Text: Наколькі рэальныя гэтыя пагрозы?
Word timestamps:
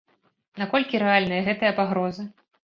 Наколькі 0.61 1.01
рэальныя 1.03 1.45
гэтыя 1.49 1.71
пагрозы? 1.83 2.27